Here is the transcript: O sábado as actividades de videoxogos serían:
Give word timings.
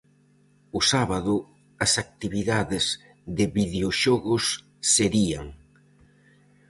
O 0.77 0.81
sábado 0.91 1.33
as 1.85 1.91
actividades 2.03 2.85
de 3.37 3.45
videoxogos 3.57 4.43
serían: 4.93 5.45